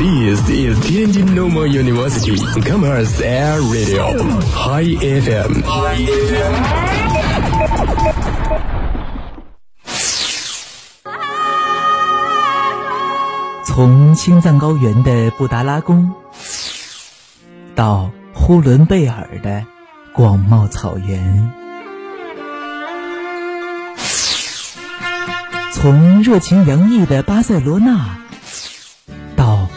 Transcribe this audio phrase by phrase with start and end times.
[0.00, 4.16] This is Tianjin Normal University Commerce Air Radio
[4.48, 5.60] High FM。
[13.66, 16.10] 从青藏高原的布达拉宫，
[17.74, 19.66] 到呼伦贝尔的
[20.14, 21.52] 广袤草原，
[25.74, 28.16] 从热情洋溢的巴塞罗那，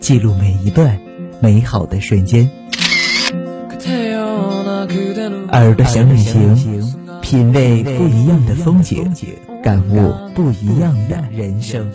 [0.00, 0.98] 记录每一段
[1.40, 2.48] 美好的瞬间。
[5.52, 6.56] 耳朵想旅行，
[7.22, 9.12] 品味不一样的风景，
[9.62, 11.90] 感悟不一样的人生。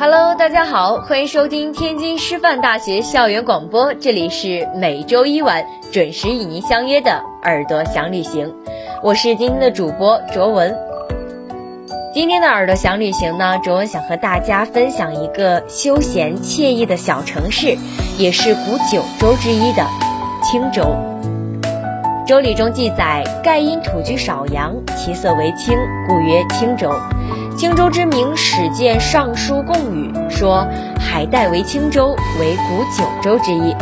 [0.00, 8.54] Hello，大家好，欢迎收听天津师范大学校园广播，这里是每周一晚准时与您相约的耳朵想旅行，
[9.02, 10.72] 我是今天的主播卓文。
[12.14, 17.76] 今天的耳朵想旅行呢，卓文想和大家分享一个休闲惬意的小城市，
[18.18, 19.84] 也是古九州之一的
[20.44, 20.94] 青州。
[22.28, 26.92] 周礼中记载，盖因土居少阳，其色为青，故曰青州。
[27.56, 30.68] 青州之名，始见《尚书·贡语》说
[31.00, 33.74] ：“海带为青州，为古九州之一。”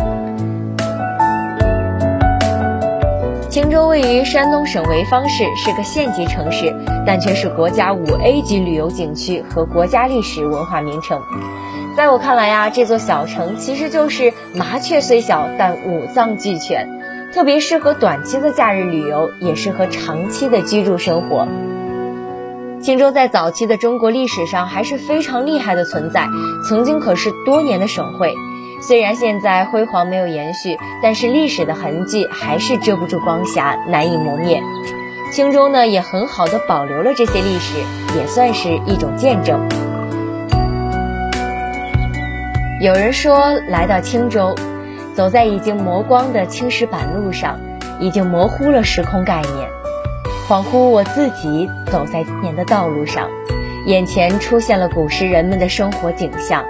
[3.51, 6.73] 青州位于山东省潍坊市，是个县级城市，
[7.05, 11.21] 但却是国家五 A 级旅游景区和国家历史文化名城。
[11.97, 16.96] 在我看来呀，这座小城其实就是麻雀虽小，但五脏俱全，
[17.37, 21.47] 特别适合短期的假日旅游，也适合长期的居住生活。
[22.81, 26.29] 青州在早期的中国历史上还是非常厉害的存在，
[26.67, 28.35] 曾经可是多年的省会。
[28.81, 34.59] 虽然现在辉煌没有延续，但是历史的痕迹还是遮不住光霞，难以磨灭。
[35.31, 37.75] 青州呢也很好的保留了这些历史，
[38.19, 39.61] 也算是一种见证。
[42.81, 44.55] 有人说，来到青州，
[45.17, 47.59] 走在已经磨光的青石板路上，
[48.01, 49.71] 已经模糊了时空概念。
[50.47, 53.31] 恍惚我自己走在今年的道路上，
[53.87, 56.67] 眼前出现了古时人们的生活景象，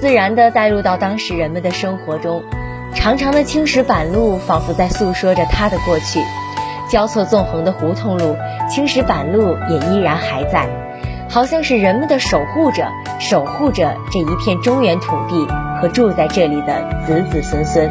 [0.00, 2.42] 自然地带入到当时人们的生活中。
[2.92, 6.20] 长长的青石板路仿佛在诉说着它的过去，
[6.90, 8.36] 交错纵横的胡同路，
[8.68, 10.68] 青石板路也依然还在，
[11.28, 12.88] 好像是人们的守护者，
[13.20, 15.46] 守护着这一片中原土地
[15.80, 17.88] 和住在这里的子子孙孙。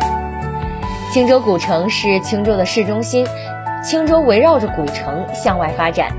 [1.12, 3.26] 青州古城是青州的市中心。
[3.82, 6.12] 青州围绕着古城向外发展，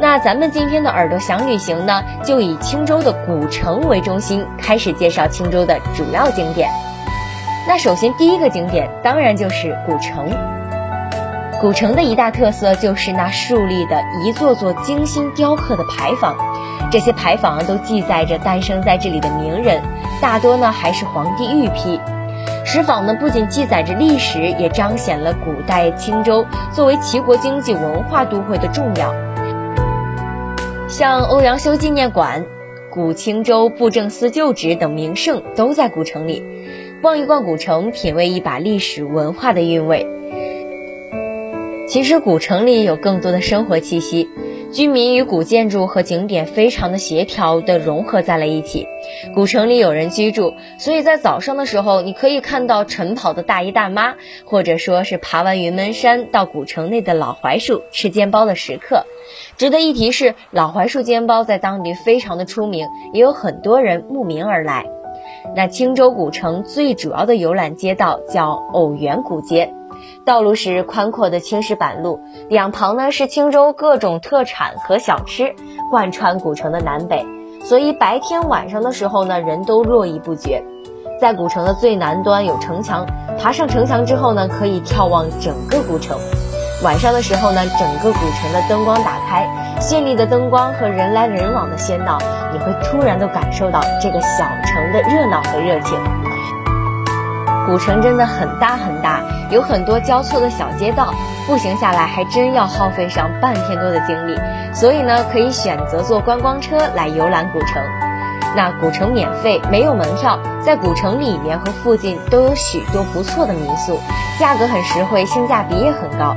[0.00, 6.68] 那咱们今天的耳朵想旅行呢，就以青州的古城为中心，开始介绍青州的主要景点。
[7.68, 10.28] 那首先第一个景点当然就是古城。
[11.60, 16.36] 古城的一大特色就是那竖立的一座座精心雕刻的牌坊，
[16.90, 19.80] 这些牌坊都记载着诞生在这里的名人，
[20.20, 22.00] 大多呢还是皇帝御批。
[22.64, 29.14] 石坊呢，不仅记载着历史，也彰显了古代青州作为齐国经济文化都会的重要。
[30.88, 32.44] 像欧阳修纪念馆、
[32.90, 36.44] 古青州布政司旧址等名胜都在古城里。
[37.02, 40.06] 逛一逛古城，品味一把历史文化的韵味。
[41.86, 44.28] 其实古城里有更多的生活气息。
[44.72, 48.86] 居民与古建筑和景点非常的协调的融合在了一起，
[49.34, 59.04] 古城里有人居住，所以在早上的时候，你可以看到晨跑的大爷大妈，或者说是爬完云门山到古城内的老槐树吃煎包的食客。
[59.56, 64.84] 值得一提是，老槐树煎包在当地非常的出名，也有很多人慕名而来。
[65.54, 69.72] 那青州古城最主要的游览街道叫偶园古街。
[70.24, 75.54] 道路是宽阔的青石板路，两旁呢是青州各种特产和小吃，
[75.90, 77.24] 贯穿古城的南北。
[77.64, 80.62] 所以白天晚上的时候呢，人都络绎不绝。
[81.20, 83.06] 在古城的最南端有城墙，
[83.38, 86.18] 爬上城墙之后呢，可以眺望整个古城。
[86.84, 89.48] 晚上的时候呢，整个古城的灯光打开，
[89.80, 92.18] 绚丽的灯光和人来人往的喧闹，
[92.52, 95.98] 你会突然都感受到这个小城的热闹和热情。
[97.66, 99.20] 古城真的很大很大，
[99.50, 101.12] 有很多交错的小街道，
[101.48, 104.38] 步行下来还真要耗费上半天多的精力。
[104.72, 107.82] 所以呢，可以选择坐观光车来游览古城。
[108.54, 113.98] 那古城免费，没有门票，在古城里面和附近都有许多不错的民宿，
[114.38, 116.36] 价格很实惠，性价比也很高。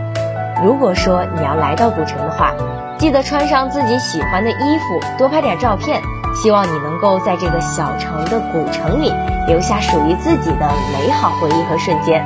[0.63, 2.53] 如果说你要来到古城的话，
[2.97, 6.01] 记得穿上自己喜欢的衣服，多拍点照片。
[6.41, 9.13] 希望你能够在这个小城的古城里
[9.45, 12.25] 留下属于自己的美好回忆和瞬间。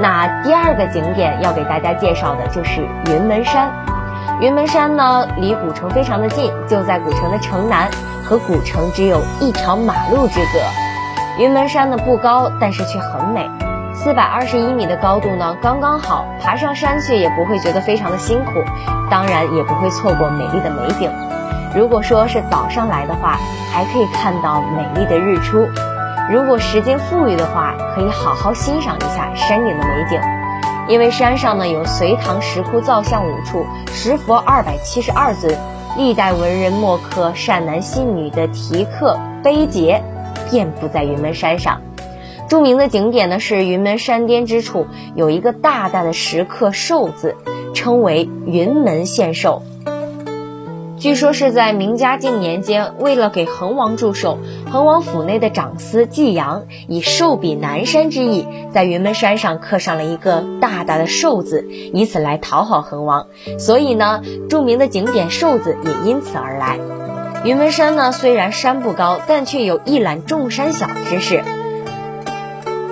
[0.00, 3.70] 那第二个景点要给大家介绍的就是云门山。
[4.40, 7.88] 云门山呢，离古城非常的近，就在古城的城南，
[8.24, 10.60] 和古城只有一条马路之隔。
[11.38, 13.50] 云门山呢不高，但是却很美，
[13.94, 18.50] 四百二十一米的高度呢刚刚好，爬上山去也不会觉得非常的辛苦，
[19.10, 21.10] 当然也不会错过美丽的美景。
[21.74, 23.38] 如果说是早上来的话，
[23.72, 25.66] 还可以看到美丽的日出；
[26.32, 30.20] 如果时间富裕的话，可以好好欣赏一下山顶的美景。
[30.88, 35.54] 因为山上呢有隋唐石窟造像五处，石佛二百七十二尊，
[35.98, 40.00] 历代文人墨客善男信女的题刻碑碣
[40.50, 41.82] 遍布在云门山上。
[42.48, 47.36] 著名的景点呢是云门山巅之处有一个大大的石刻寿字，
[47.74, 49.62] 称为云门献寿。
[50.98, 54.38] 据说是在明嘉靖年间，为了给恒王祝寿，
[54.70, 63.28] 恒王府内的长司季阳以寿比南山之意，在云门山上刻上了一个大大的寿字，以此来讨好恒王。
[63.60, 66.80] 所以呢，著名的景点寿字也因此而来。
[67.44, 71.44] 云门山呢，虽然山不高，但却有一览众山小之势。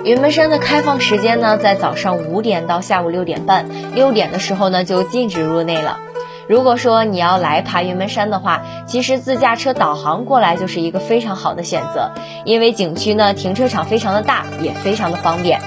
[0.05, 5.99] 云门山的开放时间呢，在早上五点到下午六点半，六点的时候呢，就禁止入内了。
[6.47, 12.11] 如果说你要来爬云门山的话，其实自驾车导航过来就是一个非常好的选择，
[12.45, 15.59] 因为景区呢停车场非常的大，也非常的方便。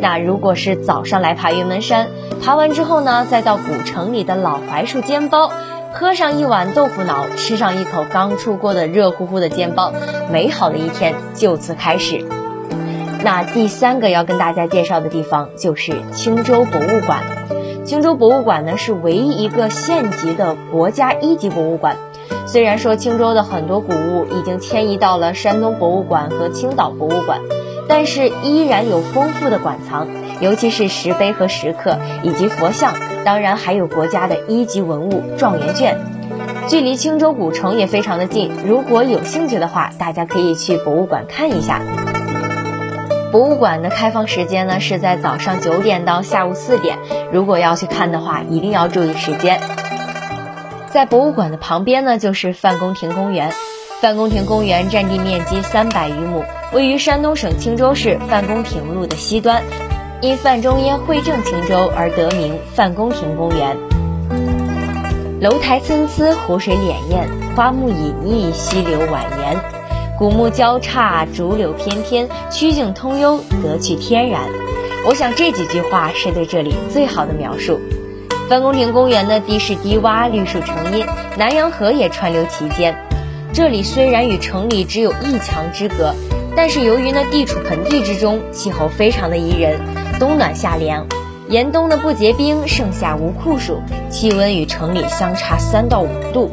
[0.00, 2.08] 那如果是早上来爬云门山，
[2.42, 5.50] 爬完之后呢，再到古城里的老槐树煎包，
[5.92, 9.92] 喝上一碗豆腐脑，吃上一口刚出锅的热乎乎的煎包，
[10.30, 12.24] 美好的一天就此开始。
[13.24, 17.22] 那第三个要跟大家介绍的地方就是青州博物馆。
[17.84, 21.96] 青州博物馆呢是唯一一个县级的国家一级博物馆。
[22.46, 27.40] 虽然说青州的很多古物已经迁移到了山东博物馆和青岛博物馆，
[27.88, 30.06] 但是依然有丰富的馆藏，
[30.40, 32.94] 尤其是石碑和石刻以及佛像，
[33.24, 35.98] 当然还有国家的一级文物状元卷。
[36.68, 41.82] 距离青州古城也非常的近，如果有兴趣的话，大家可以去博物馆看一下。
[43.32, 46.98] 博物馆的开放时间呢是在早上九点到下午四点，
[47.32, 49.58] 如果要去看的话，一定要注意时间。
[50.90, 53.50] 在博物馆的旁边呢，就是范公亭公园。
[54.02, 59.62] 范公亭公园占地面积三百余亩，位于山东省青州市范公亭路的西端，
[60.20, 63.78] 因范仲淹会政青州而得名范公亭公园。
[65.40, 69.56] 楼台参差，湖水潋滟，花木隐逸，溪流蜿蜒。
[70.22, 74.42] 古木交叉，竹柳翩翩，曲径通幽，得趣天然。
[75.04, 77.80] 我想这几句话是对这里最好的描述。
[78.48, 81.04] 范公亭公园的地势低洼，绿树成荫，
[81.36, 82.96] 南洋河也川流其间。
[83.52, 86.14] 这里虽然与城里只有一墙之隔，
[86.54, 89.80] 但是由于呢地处盆地之中，气候非常的宜人，
[90.20, 91.04] 冬暖夏凉，
[91.48, 96.48] 严冬呢不结冰，盛夏无酷暑，气温与城里相差三到五度。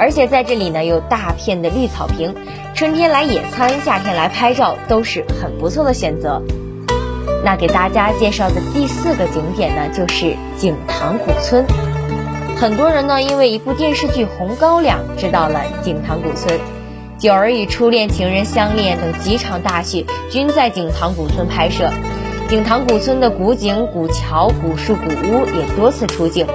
[0.00, 2.34] 而且在这里呢，有大片的绿草坪，
[2.74, 6.40] 春天来野餐，夏天来拍照，都是很不错的选择。
[7.44, 11.66] 那给大家介绍的第四个景点呢，就是景塘古村。
[12.56, 16.58] 很多人呢，因为一部电视剧《红高粱》知道了景塘古村，
[17.18, 21.90] 《九儿与初恋情人相恋》等几场大戏均在景塘古村拍摄。
[22.48, 26.46] 景塘古村的古井、古桥、古树、古屋也多次出镜。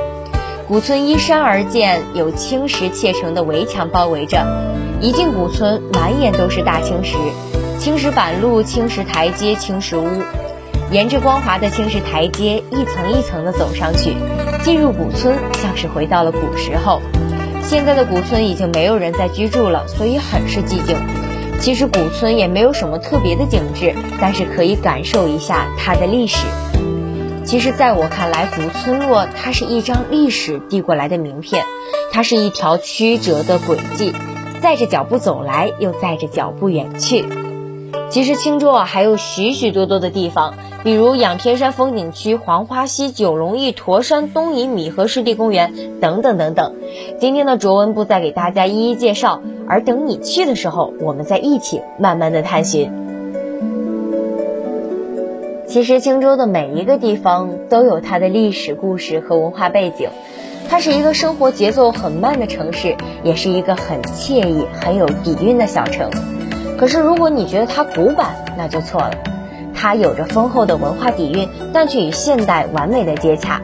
[0.68, 4.44] 古村依山而建，有青石砌成的围墙包围着。
[5.00, 7.16] 一进古村，满眼都是大青石，
[7.78, 10.08] 青石板路、青石台阶、青石屋。
[10.90, 14.16] 沿着光滑的青石台阶，一层一层的走上去，
[14.64, 17.00] 进入古村，像是回到了古时候。
[17.62, 20.98] 现在的古村已经没有人在居住了，所以很是寂静。
[21.60, 26.48] 其实古村也没有什么特别的景致，但是可以感受一下它的历史。
[27.46, 31.64] 其实，在我看来，古村落它是一张历史递过来的名片，
[32.12, 34.14] 它是一条曲折的轨迹，
[34.62, 37.24] 载着脚步走来，又载着脚步远去。
[38.10, 46.74] 其实，青州啊，还有许许多多的地方，比如仰天山风景区、黄花溪、九龙驿、驼山、东引米河湿地公园等等等等。
[47.20, 52.92] 今天的卓文不再给大家一一介绍，而等你去的时候，我们再一起慢慢的探寻。
[55.76, 60.08] 其实荆州的每一个地方都有它的历史故事和文化背景，
[60.70, 66.10] 它是一个生活节奏很慢的城市，也是一个很惬意、很有底蕴的小城。
[66.78, 69.12] 可是如果你觉得它古板，那就错了。
[69.74, 73.60] 它有着丰厚的文化底蕴，但却与现代完美的接洽。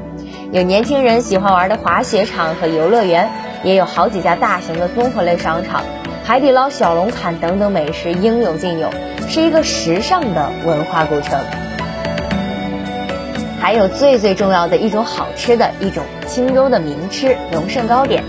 [0.51, 3.29] 有年轻人喜欢玩的滑雪场和游乐园，
[3.63, 5.81] 也有好几家大型的综合类商场，
[6.25, 8.89] 海底捞、小龙坎等等美食应有尽有，
[9.29, 11.39] 是一个时尚的文化古城。
[13.61, 18.23] 还有最最重要的一种好吃的一种青州的名吃荣盛糕点，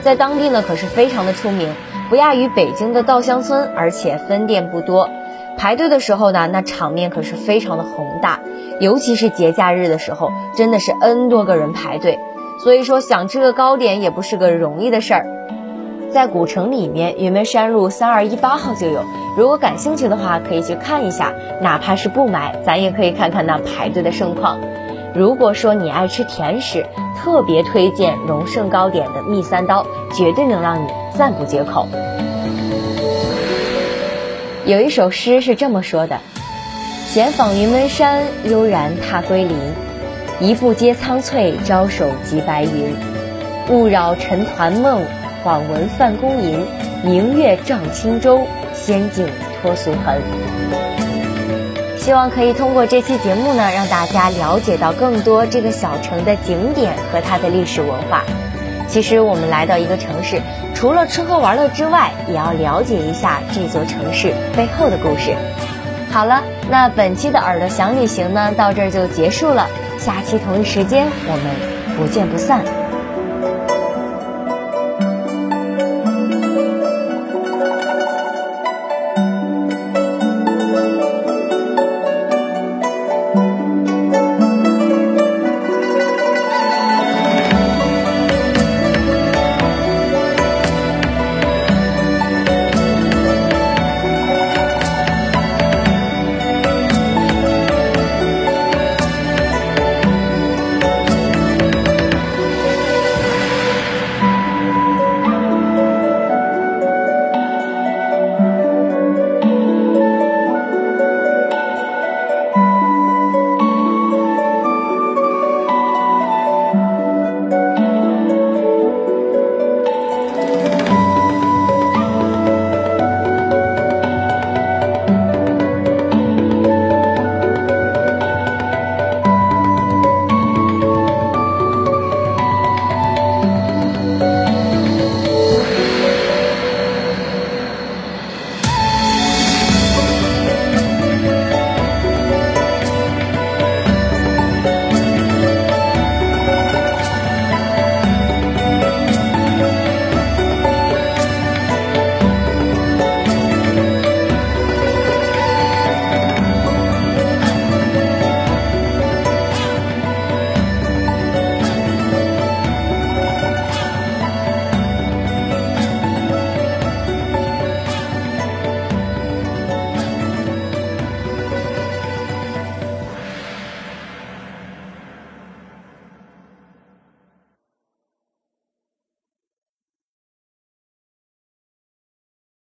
[0.00, 1.74] 在当地呢可是非常的出名，
[2.08, 5.10] 不亚于北京的稻香村，而且分店不多。
[5.58, 8.40] 排队的时候呢，那场面可是非常的宏大，
[8.80, 12.18] 尤其是节假日的时候，真的是 N 多个人排队。
[12.64, 15.26] 所以说想吃个糕点也不是个容易的事儿。
[16.10, 19.04] 在古城里面，云门山路三二一八号就有，
[19.36, 21.34] 如果感兴趣的话，可以去看一下。
[21.60, 24.58] 哪怕是不买，咱也可以看看那排队的盛况。
[25.14, 26.86] 如果说你爱吃甜食，
[27.16, 31.86] 特别推荐荣盛糕点的蜜三刀，绝对能让你赞不绝口。
[34.64, 36.18] 有一首诗是这么说的
[37.08, 39.56] ：“闲访云门山，悠然踏归林。
[40.40, 42.94] 一步阶苍翠，招手即白云。
[43.70, 45.02] 勿扰尘团梦，
[45.48, 46.62] 恍闻范公吟。
[47.02, 49.26] 明月照轻舟，仙境
[49.62, 50.20] 脱俗痕。”
[51.96, 58.24] 希望可以通过这期节目呢，让大家了解到更多这个小城的景点和它的历史文化。
[58.88, 60.42] 其实我们来到一个城市，
[60.74, 65.34] 除了吃喝玩乐之外，也要了解一下这座城市背后的故事。
[66.10, 69.66] 好了，那本期的耳朵想旅行呢，到这儿就结束了。
[69.98, 72.62] 下期同一时间，我们不见不散。